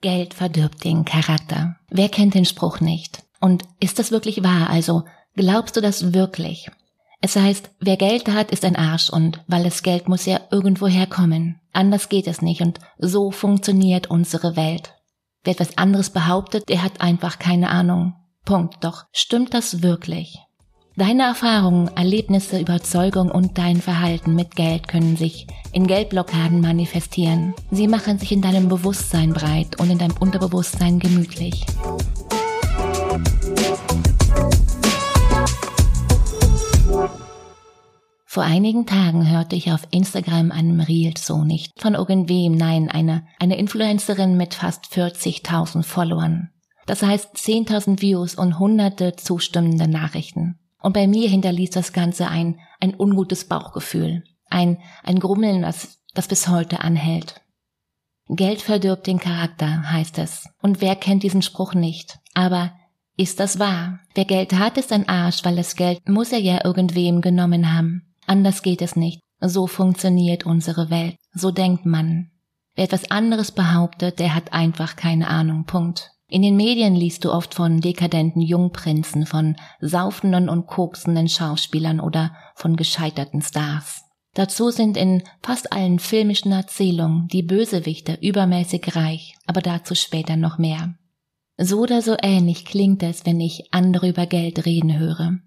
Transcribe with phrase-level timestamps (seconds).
[0.00, 1.76] Geld verdirbt den Charakter.
[1.90, 3.24] Wer kennt den Spruch nicht?
[3.40, 4.70] Und ist das wirklich wahr?
[4.70, 6.70] Also glaubst du das wirklich?
[7.20, 10.86] Es heißt, wer Geld hat, ist ein Arsch und weil es Geld muss ja irgendwo
[10.86, 11.60] herkommen.
[11.72, 14.94] Anders geht es nicht und so funktioniert unsere Welt.
[15.42, 18.14] Wer etwas anderes behauptet, der hat einfach keine Ahnung.
[18.44, 18.82] Punkt.
[18.84, 20.38] Doch stimmt das wirklich?
[20.98, 27.54] Deine Erfahrungen, Erlebnisse, Überzeugung und dein Verhalten mit Geld können sich in Geldblockaden manifestieren.
[27.70, 31.64] Sie machen sich in deinem Bewusstsein breit und in deinem Unterbewusstsein gemütlich.
[38.24, 43.24] Vor einigen Tagen hörte ich auf Instagram einem Reel so nicht von irgendwem, nein, eine,
[43.38, 46.50] eine Influencerin mit fast 40.000 Followern.
[46.86, 50.57] Das heißt 10.000 Views und hunderte zustimmende Nachrichten.
[50.80, 56.28] Und bei mir hinterließ das Ganze ein, ein ungutes Bauchgefühl, ein, ein Grummeln, das, das
[56.28, 57.40] bis heute anhält.
[58.28, 60.48] Geld verdirbt den Charakter, heißt es.
[60.60, 62.18] Und wer kennt diesen Spruch nicht?
[62.34, 62.72] Aber
[63.16, 64.00] ist das wahr?
[64.14, 68.14] Wer Geld hat, ist ein Arsch, weil das Geld muss er ja irgendwem genommen haben.
[68.26, 69.20] Anders geht es nicht.
[69.40, 71.16] So funktioniert unsere Welt.
[71.32, 72.30] So denkt man.
[72.74, 75.64] Wer etwas anderes behauptet, der hat einfach keine Ahnung.
[75.64, 76.12] Punkt.
[76.30, 82.36] In den Medien liest du oft von dekadenten Jungprinzen, von saufenden und koksenden Schauspielern oder
[82.54, 84.02] von gescheiterten Stars.
[84.34, 90.58] Dazu sind in fast allen filmischen Erzählungen die Bösewichte übermäßig reich, aber dazu später noch
[90.58, 90.94] mehr.
[91.56, 95.38] So oder so ähnlich klingt es, wenn ich andere über Geld reden höre.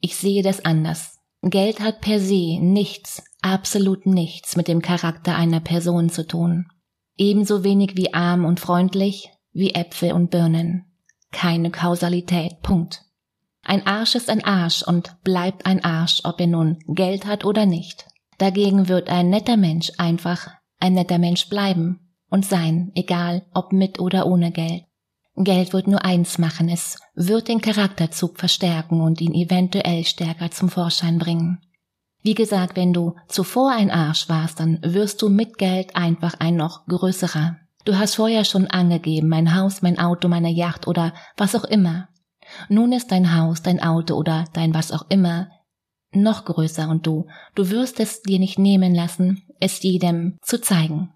[0.00, 1.18] Ich sehe das anders.
[1.40, 6.66] Geld hat per se nichts, absolut nichts mit dem Charakter einer Person zu tun.
[7.16, 10.84] Ebenso wenig wie arm und freundlich, wie Äpfel und Birnen.
[11.30, 12.60] Keine Kausalität.
[12.62, 13.04] Punkt.
[13.64, 17.64] Ein Arsch ist ein Arsch und bleibt ein Arsch, ob er nun Geld hat oder
[17.64, 18.06] nicht.
[18.38, 20.50] Dagegen wird ein netter Mensch einfach
[20.80, 24.84] ein netter Mensch bleiben und sein, egal ob mit oder ohne Geld.
[25.36, 30.68] Geld wird nur eins machen, es wird den Charakterzug verstärken und ihn eventuell stärker zum
[30.68, 31.60] Vorschein bringen.
[32.22, 36.56] Wie gesagt, wenn du zuvor ein Arsch warst, dann wirst du mit Geld einfach ein
[36.56, 37.56] noch größerer.
[37.84, 42.08] Du hast vorher schon angegeben, mein Haus, mein Auto, meine Yacht oder was auch immer.
[42.68, 45.48] Nun ist dein Haus, dein Auto oder dein was auch immer
[46.14, 51.10] noch größer und du, du wirst es dir nicht nehmen lassen, es jedem zu zeigen.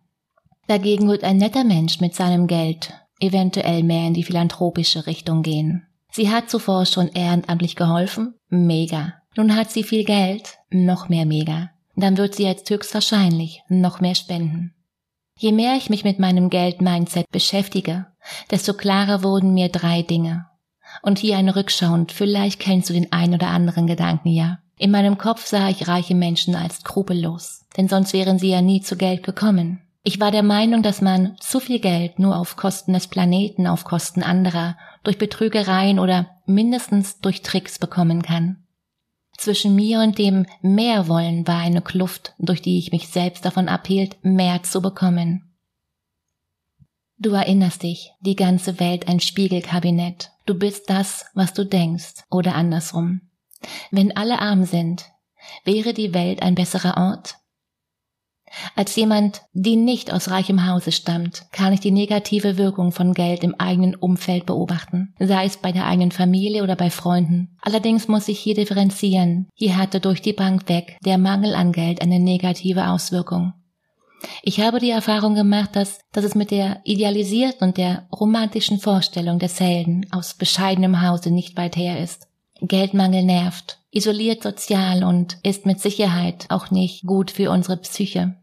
[0.69, 5.87] Dagegen wird ein netter Mensch mit seinem Geld eventuell mehr in die philanthropische Richtung gehen.
[6.10, 8.34] Sie hat zuvor schon ehrenamtlich geholfen?
[8.49, 9.15] Mega.
[9.37, 10.59] Nun hat sie viel Geld?
[10.71, 11.71] Noch mehr mega.
[11.94, 14.75] Dann wird sie jetzt höchstwahrscheinlich noch mehr spenden.
[15.39, 18.07] Je mehr ich mich mit meinem Geld-Mindset beschäftige,
[18.51, 20.47] desto klarer wurden mir drei Dinge.
[21.03, 24.59] Und hier eine Rückschau und vielleicht kennst du den ein oder anderen Gedanken ja.
[24.79, 28.81] In meinem Kopf sah ich reiche Menschen als skrupellos, denn sonst wären sie ja nie
[28.81, 29.81] zu Geld gekommen.
[30.03, 33.85] Ich war der Meinung, dass man zu viel Geld nur auf Kosten des Planeten, auf
[33.85, 38.65] Kosten anderer, durch Betrügereien oder mindestens durch Tricks bekommen kann.
[39.37, 44.17] Zwischen mir und dem Mehrwollen war eine Kluft, durch die ich mich selbst davon abhielt,
[44.23, 45.55] mehr zu bekommen.
[47.19, 50.33] Du erinnerst dich, die ganze Welt ein Spiegelkabinett.
[50.45, 53.23] Du bist das, was du denkst, oder andersrum.
[53.91, 55.07] Wenn alle arm sind,
[55.65, 57.37] wäre die Welt ein besserer Ort?
[58.75, 63.44] Als jemand, die nicht aus reichem Hause stammt, kann ich die negative Wirkung von Geld
[63.44, 67.56] im eigenen Umfeld beobachten, sei es bei der eigenen Familie oder bei Freunden.
[67.61, 69.49] Allerdings muss ich hier differenzieren.
[69.55, 73.53] Hier hatte durch die Bank weg der Mangel an Geld eine negative Auswirkung.
[74.43, 79.38] Ich habe die Erfahrung gemacht, dass, dass es mit der idealisierten und der romantischen Vorstellung
[79.38, 82.28] des Helden aus bescheidenem Hause nicht weit her ist.
[82.61, 88.37] Geldmangel nervt, isoliert sozial und ist mit Sicherheit auch nicht gut für unsere Psyche.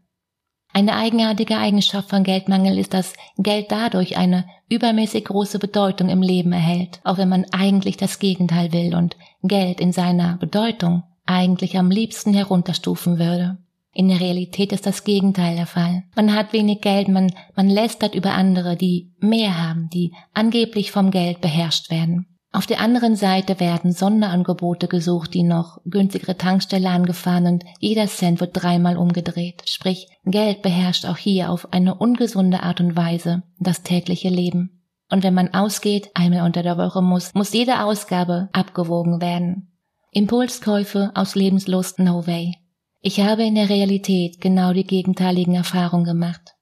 [0.76, 6.52] Eine eigenartige Eigenschaft von Geldmangel ist, dass Geld dadurch eine übermäßig große Bedeutung im Leben
[6.52, 11.92] erhält, auch wenn man eigentlich das Gegenteil will und Geld in seiner Bedeutung eigentlich am
[11.92, 13.58] liebsten herunterstufen würde.
[13.92, 16.02] In der Realität ist das Gegenteil der Fall.
[16.16, 21.12] Man hat wenig Geld, man, man lästert über andere, die mehr haben, die angeblich vom
[21.12, 22.26] Geld beherrscht werden.
[22.54, 28.38] Auf der anderen Seite werden Sonderangebote gesucht, die noch günstigere Tankstelle angefahren und jeder Cent
[28.38, 29.64] wird dreimal umgedreht.
[29.66, 34.84] Sprich, Geld beherrscht auch hier auf eine ungesunde Art und Weise das tägliche Leben.
[35.10, 39.72] Und wenn man ausgeht, einmal unter der Woche muss, muss jede Ausgabe abgewogen werden.
[40.12, 42.54] Impulskäufe aus Lebenslust, no way.
[43.00, 46.54] Ich habe in der Realität genau die gegenteiligen Erfahrungen gemacht.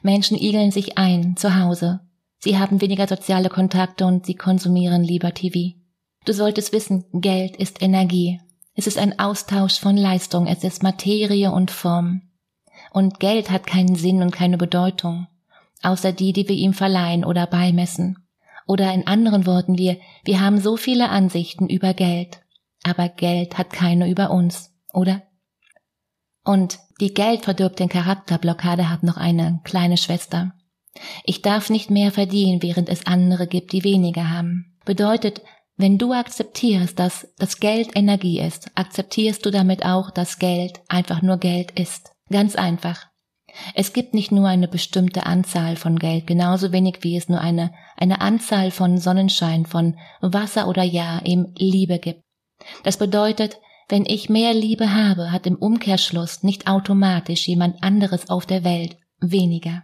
[0.00, 2.02] Menschen igeln sich ein, zu Hause,
[2.44, 5.78] Sie haben weniger soziale Kontakte und sie konsumieren lieber TV.
[6.26, 8.38] Du solltest wissen, Geld ist Energie.
[8.74, 12.20] Es ist ein Austausch von Leistung, es ist Materie und Form.
[12.92, 15.26] Und Geld hat keinen Sinn und keine Bedeutung.
[15.82, 18.18] außer die, die wir ihm verleihen oder beimessen.
[18.66, 22.42] Oder in anderen Worten, wir, wir haben so viele Ansichten über Geld,
[22.82, 25.22] aber Geld hat keine über uns, oder?
[26.44, 30.52] Und die Geld verdirbt den Charakterblockade hat noch eine kleine Schwester.
[31.24, 34.76] Ich darf nicht mehr verdienen, während es andere gibt, die weniger haben.
[34.84, 35.42] Bedeutet,
[35.76, 41.20] wenn du akzeptierst, dass das Geld Energie ist, akzeptierst du damit auch, dass Geld einfach
[41.20, 42.12] nur Geld ist.
[42.30, 43.06] Ganz einfach.
[43.74, 47.72] Es gibt nicht nur eine bestimmte Anzahl von Geld, genauso wenig wie es nur eine,
[47.96, 52.22] eine Anzahl von Sonnenschein, von Wasser oder Ja eben Liebe gibt.
[52.82, 58.46] Das bedeutet, wenn ich mehr Liebe habe, hat im Umkehrschluss nicht automatisch jemand anderes auf
[58.46, 59.82] der Welt weniger.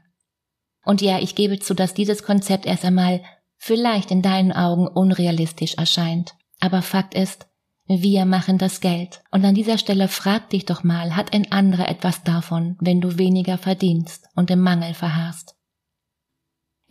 [0.84, 3.22] Und ja, ich gebe zu, dass dieses Konzept erst einmal
[3.56, 6.34] vielleicht in deinen Augen unrealistisch erscheint.
[6.60, 7.46] Aber Fakt ist,
[7.86, 9.22] wir machen das Geld.
[9.30, 13.18] Und an dieser Stelle frag dich doch mal, hat ein anderer etwas davon, wenn du
[13.18, 15.56] weniger verdienst und im Mangel verharrst?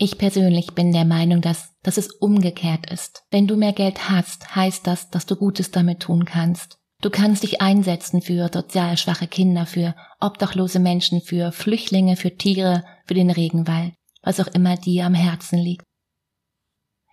[0.02, 3.24] Ich persönlich bin der Meinung, dass, dass es umgekehrt ist.
[3.32, 6.79] Wenn du mehr Geld hast, heißt das, dass du Gutes damit tun kannst.
[7.02, 12.84] Du kannst dich einsetzen für sozial schwache Kinder, für obdachlose Menschen, für Flüchtlinge, für Tiere,
[13.06, 15.86] für den Regenwald, was auch immer dir am Herzen liegt.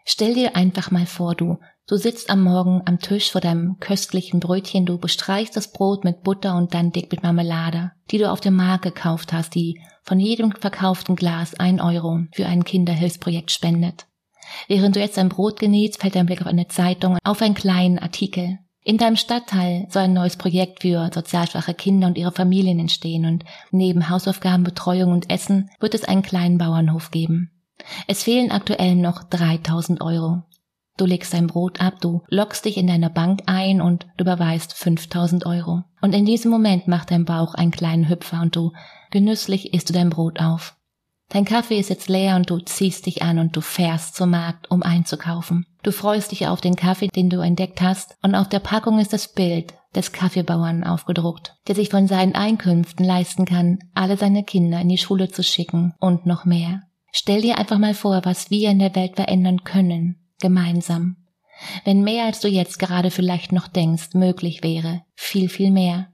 [0.05, 4.41] Stell dir einfach mal vor, du, du sitzt am Morgen am Tisch vor deinem köstlichen
[4.41, 8.41] Brötchen, du bestreichst das Brot mit Butter und dann dick mit Marmelade, die du auf
[8.41, 14.06] dem Markt gekauft hast, die von jedem verkauften Glas ein Euro für ein Kinderhilfsprojekt spendet.
[14.69, 17.99] Während du jetzt dein Brot genießt, fällt dein Blick auf eine Zeitung, auf einen kleinen
[17.99, 18.59] Artikel.
[18.87, 23.27] In deinem Stadtteil soll ein neues Projekt für sozial schwache Kinder und ihre Familien entstehen
[23.27, 27.50] und neben Hausaufgaben, Betreuung und Essen wird es einen kleinen Bauernhof geben.
[28.06, 30.44] Es fehlen aktuell noch 3000 Euro.
[30.97, 34.73] Du legst dein Brot ab, du lockst dich in deine Bank ein und du überweist
[34.75, 35.82] 5000 Euro.
[36.00, 38.71] Und in diesem Moment macht dein Bauch einen kleinen Hüpfer und du
[39.11, 40.77] genüsslich isst du dein Brot auf.
[41.31, 44.71] Dein Kaffee ist jetzt leer und du ziehst dich an und du fährst zum Markt,
[44.71, 45.67] um einzukaufen.
[45.87, 49.12] Du freust dich auf den Kaffee, den du entdeckt hast, und auf der Packung ist
[49.12, 54.81] das Bild des Kaffeebauern aufgedruckt, der sich von seinen Einkünften leisten kann, alle seine Kinder
[54.81, 56.83] in die Schule zu schicken und noch mehr.
[57.12, 61.19] Stell dir einfach mal vor, was wir in der Welt verändern können, gemeinsam.
[61.85, 66.09] Wenn mehr als du jetzt gerade vielleicht noch denkst, möglich wäre, viel, viel mehr.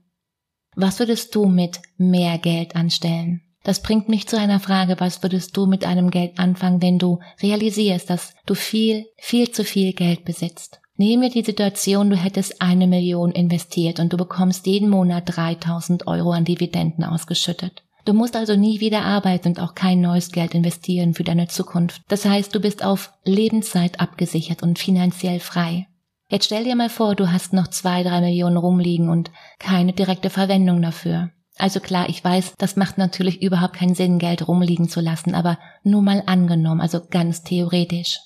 [0.75, 3.41] Was würdest du mit mehr Geld anstellen?
[3.63, 7.19] Das bringt mich zu einer Frage, was würdest du mit einem Geld anfangen, wenn du
[7.41, 10.81] realisierst, dass du viel, viel zu viel Geld besitzt?
[10.95, 16.05] Nehmen wir die Situation, du hättest eine Million investiert und du bekommst jeden Monat 3000
[16.07, 17.83] Euro an Dividenden ausgeschüttet.
[18.05, 22.01] Du musst also nie wieder arbeiten und auch kein neues Geld investieren für deine Zukunft.
[22.09, 25.87] Das heißt, du bist auf Lebenszeit abgesichert und finanziell frei.
[26.29, 30.29] Jetzt stell dir mal vor, du hast noch zwei, drei Millionen rumliegen und keine direkte
[30.29, 31.31] Verwendung dafür.
[31.57, 35.59] Also klar, ich weiß, das macht natürlich überhaupt keinen Sinn, Geld rumliegen zu lassen, aber
[35.83, 38.19] nur mal angenommen, also ganz theoretisch.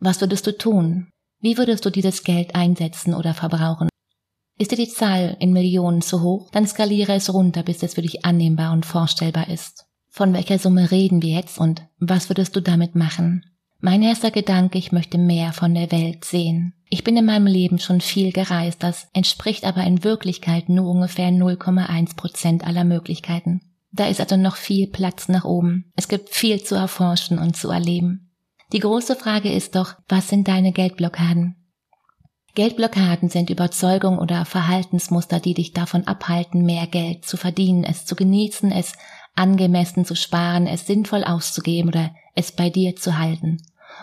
[0.00, 1.10] Was würdest du tun?
[1.40, 3.88] Wie würdest du dieses Geld einsetzen oder verbrauchen?
[4.58, 8.02] Ist dir die Zahl in Millionen zu hoch, dann skaliere es runter, bis es für
[8.02, 9.86] dich annehmbar und vorstellbar ist.
[10.08, 13.44] Von welcher Summe reden wir jetzt und was würdest du damit machen?
[13.84, 16.72] Mein erster Gedanke, ich möchte mehr von der Welt sehen.
[16.88, 21.30] Ich bin in meinem Leben schon viel gereist, das entspricht aber in Wirklichkeit nur ungefähr
[21.30, 23.60] 0,1 Prozent aller Möglichkeiten.
[23.90, 25.90] Da ist also noch viel Platz nach oben.
[25.96, 28.30] Es gibt viel zu erforschen und zu erleben.
[28.72, 31.56] Die große Frage ist doch, was sind deine Geldblockaden?
[32.54, 38.14] Geldblockaden sind Überzeugung oder Verhaltensmuster, die dich davon abhalten, mehr Geld zu verdienen, es zu
[38.14, 38.92] genießen, es
[39.34, 43.58] angemessen zu sparen, es sinnvoll auszugeben oder es bei dir zu halten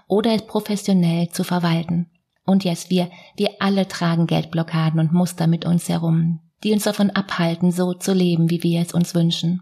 [0.08, 2.10] oder es professionell zu verwalten.
[2.46, 7.12] Und yes, wir, wir alle tragen Geldblockaden und Muster mit uns herum, die uns davon
[7.12, 9.62] abhalten, so zu leben, wie wir es uns wünschen.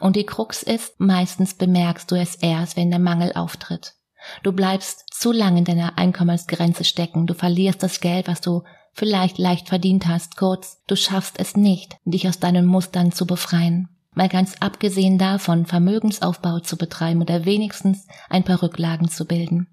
[0.00, 3.94] Und die Krux ist, meistens bemerkst du es erst, wenn der Mangel auftritt.
[4.42, 8.62] Du bleibst zu lang in deiner Einkommensgrenze stecken, du verlierst das Geld, was du
[8.92, 13.88] vielleicht leicht verdient hast, kurz, du schaffst es nicht, dich aus deinen Mustern zu befreien.
[14.14, 19.68] Mal ganz abgesehen davon, Vermögensaufbau zu betreiben oder wenigstens ein paar Rücklagen zu bilden.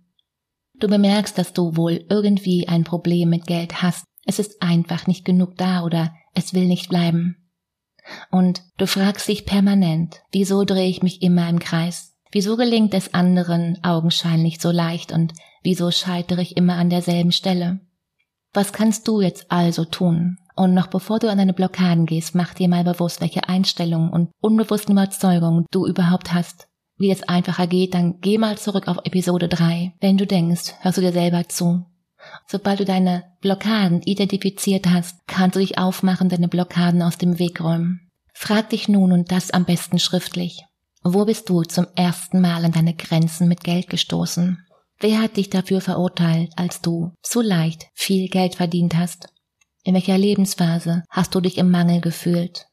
[0.80, 4.06] Du bemerkst, dass du wohl irgendwie ein Problem mit Geld hast.
[4.26, 7.50] Es ist einfach nicht genug da oder es will nicht bleiben.
[8.32, 12.16] Und du fragst dich permanent, wieso drehe ich mich immer im Kreis?
[12.32, 17.80] Wieso gelingt es anderen augenscheinlich so leicht und wieso scheitere ich immer an derselben Stelle?
[18.54, 20.38] Was kannst du jetzt also tun?
[20.58, 24.32] Und noch bevor du an deine Blockaden gehst, mach dir mal bewusst, welche Einstellungen und
[24.42, 26.68] unbewussten Überzeugungen du überhaupt hast.
[26.98, 29.94] Wie es einfacher geht, dann geh mal zurück auf Episode 3.
[30.02, 31.86] Wenn du denkst, hörst du dir selber zu.
[32.48, 37.62] Sobald du deine Blockaden identifiziert hast, kannst du dich aufmachen, deine Blockaden aus dem Weg
[37.62, 38.10] räumen.
[38.34, 40.64] Frag dich nun und das am besten schriftlich.
[41.04, 44.58] Wo bist du zum ersten Mal an deine Grenzen mit Geld gestoßen?
[45.00, 49.30] Wer hat dich dafür verurteilt, als du zu leicht viel Geld verdient hast?
[49.88, 52.68] In welcher Lebensphase hast du dich im Mangel gefühlt?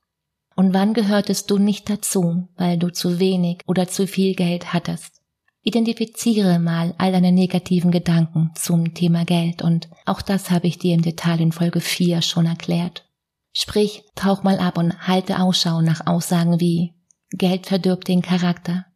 [0.56, 5.20] Und wann gehörtest du nicht dazu, weil du zu wenig oder zu viel Geld hattest?
[5.62, 10.92] Identifiziere mal all deine negativen Gedanken zum Thema Geld und auch das habe ich dir
[10.92, 13.08] im Detail in Folge 4 schon erklärt.
[13.52, 16.94] Sprich, tauch mal ab und halte Ausschau nach Aussagen wie
[17.30, 18.86] Geld verdirbt den Charakter.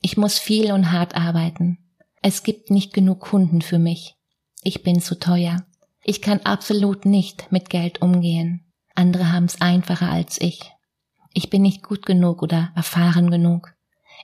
[0.00, 1.76] Ich muss viel und hart arbeiten.
[2.22, 4.14] Es gibt nicht genug Kunden für mich.
[4.62, 5.66] Ich bin zu teuer.
[6.08, 8.64] Ich kann absolut nicht mit Geld umgehen.
[8.94, 10.72] Andere haben es einfacher als ich.
[11.34, 13.74] Ich bin nicht gut genug oder erfahren genug.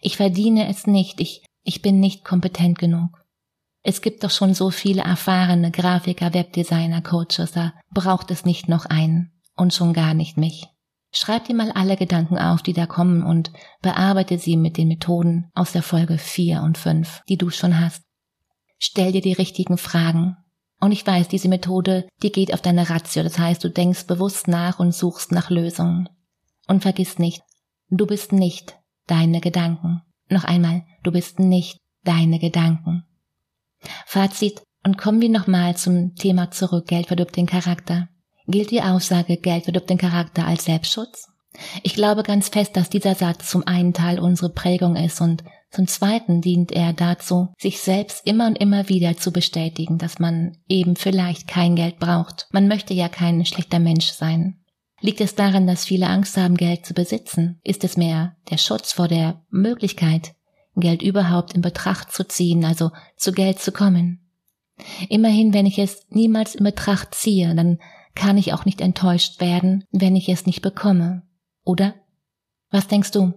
[0.00, 1.20] Ich verdiene es nicht.
[1.20, 3.24] Ich, ich bin nicht kompetent genug.
[3.82, 8.86] Es gibt doch schon so viele erfahrene Grafiker, Webdesigner, Coaches, da braucht es nicht noch
[8.86, 10.68] einen und schon gar nicht mich.
[11.10, 13.50] Schreib dir mal alle Gedanken auf, die da kommen und
[13.82, 18.04] bearbeite sie mit den Methoden aus der Folge 4 und 5, die du schon hast.
[18.78, 20.36] Stell dir die richtigen Fragen.
[20.82, 24.48] Und ich weiß, diese Methode, die geht auf deine Ratio, das heißt, du denkst bewusst
[24.48, 26.08] nach und suchst nach Lösungen.
[26.66, 27.40] Und vergiss nicht,
[27.88, 30.02] du bist nicht deine Gedanken.
[30.28, 33.04] Noch einmal, du bist nicht deine Gedanken.
[34.06, 38.08] Fazit, und kommen wir nochmal zum Thema zurück, Geld verdirbt den Charakter.
[38.48, 41.28] Gilt die Aussage, Geld verdirbt den Charakter als Selbstschutz?
[41.84, 45.87] Ich glaube ganz fest, dass dieser Satz zum einen Teil unsere Prägung ist und zum
[45.87, 50.97] zweiten dient er dazu, sich selbst immer und immer wieder zu bestätigen, dass man eben
[50.97, 52.47] vielleicht kein Geld braucht.
[52.52, 54.59] Man möchte ja kein schlechter Mensch sein.
[55.00, 57.59] Liegt es daran, dass viele Angst haben, Geld zu besitzen?
[57.64, 60.35] Ist es mehr der Schutz vor der Möglichkeit,
[60.76, 64.31] Geld überhaupt in Betracht zu ziehen, also zu Geld zu kommen?
[65.09, 67.79] Immerhin, wenn ich es niemals in Betracht ziehe, dann
[68.14, 71.23] kann ich auch nicht enttäuscht werden, wenn ich es nicht bekomme.
[71.64, 71.95] Oder?
[72.71, 73.33] Was denkst du?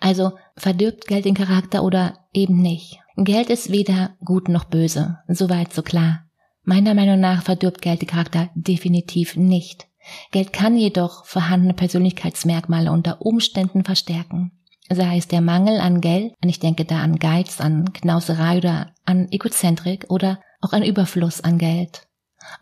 [0.00, 2.98] Also verdirbt Geld den Charakter oder eben nicht?
[3.16, 6.24] Geld ist weder gut noch böse, soweit so klar.
[6.62, 9.86] Meiner Meinung nach verdirbt Geld den Charakter definitiv nicht.
[10.32, 14.52] Geld kann jedoch vorhandene Persönlichkeitsmerkmale unter Umständen verstärken.
[14.88, 18.94] Sei es der Mangel an Geld, und ich denke da an Geiz, an Knauserei oder
[19.04, 22.08] an Egozentrik oder auch ein Überfluss an Geld.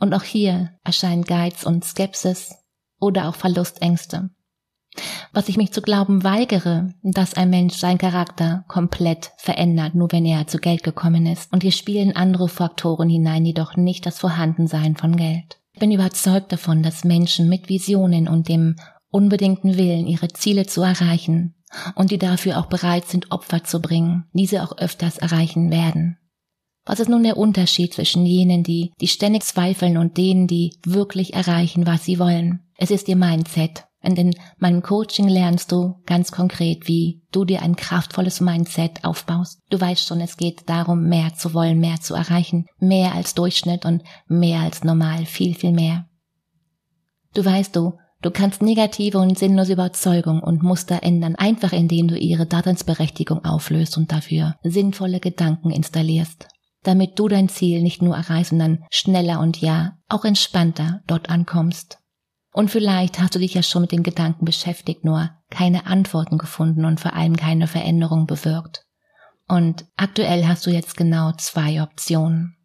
[0.00, 2.54] Und auch hier erscheinen Geiz und Skepsis
[3.00, 4.30] oder auch Verlustängste.
[5.32, 10.24] Was ich mich zu glauben weigere, dass ein Mensch seinen Charakter komplett verändert, nur wenn
[10.24, 11.52] er zu Geld gekommen ist.
[11.52, 15.58] Und hier spielen andere Faktoren hinein, jedoch nicht das Vorhandensein von Geld.
[15.72, 18.76] Ich bin überzeugt davon, dass Menschen mit Visionen und dem
[19.10, 21.54] unbedingten Willen, ihre Ziele zu erreichen
[21.94, 26.18] und die dafür auch bereit sind, Opfer zu bringen, diese auch öfters erreichen werden.
[26.84, 31.34] Was ist nun der Unterschied zwischen jenen, die, die ständig zweifeln und denen, die wirklich
[31.34, 32.60] erreichen, was sie wollen?
[32.78, 33.84] Es ist ihr Mindset.
[34.02, 39.60] Und in meinem Coaching lernst du ganz konkret, wie du dir ein kraftvolles Mindset aufbaust.
[39.70, 43.84] Du weißt schon, es geht darum, mehr zu wollen, mehr zu erreichen, mehr als Durchschnitt
[43.84, 46.06] und mehr als normal, viel, viel mehr.
[47.34, 52.16] Du weißt du, du kannst negative und sinnlose Überzeugung und Muster ändern, einfach indem du
[52.16, 56.46] ihre Daseinsberechtigung auflöst und dafür sinnvolle Gedanken installierst
[56.82, 61.97] damit du dein Ziel nicht nur erreichst, sondern schneller und ja, auch entspannter dort ankommst.
[62.58, 66.86] Und vielleicht hast du dich ja schon mit den Gedanken beschäftigt, nur keine Antworten gefunden
[66.86, 68.84] und vor allem keine Veränderung bewirkt.
[69.46, 72.56] Und aktuell hast du jetzt genau zwei Optionen.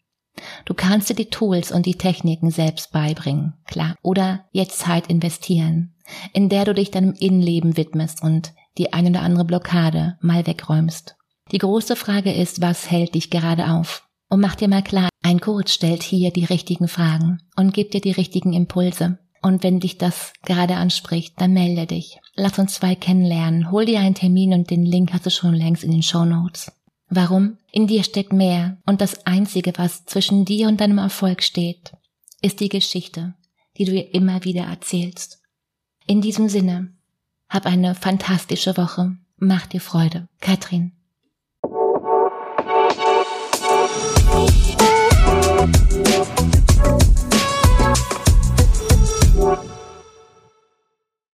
[0.65, 5.93] Du kannst dir die Tools und die Techniken selbst beibringen, klar, oder jetzt Zeit investieren,
[6.33, 11.17] in der du dich deinem Innenleben widmest und die eine oder andere Blockade mal wegräumst.
[11.51, 14.09] Die große Frage ist, was hält dich gerade auf?
[14.27, 18.01] Und mach dir mal klar, ein Coach stellt hier die richtigen Fragen und gibt dir
[18.01, 19.19] die richtigen Impulse.
[19.43, 22.17] Und wenn dich das gerade anspricht, dann melde dich.
[22.33, 23.71] Lass uns zwei kennenlernen.
[23.71, 26.71] Hol dir einen Termin und den Link hast du schon längst in den Show Notes.
[27.09, 27.57] Warum?
[27.71, 31.91] In dir steckt mehr und das Einzige, was zwischen dir und deinem Erfolg steht,
[32.41, 33.35] ist die Geschichte,
[33.77, 35.41] die du dir immer wieder erzählst.
[36.07, 36.93] In diesem Sinne,
[37.49, 39.17] hab eine fantastische Woche.
[39.35, 40.29] Mach dir Freude.
[40.39, 40.93] Katrin.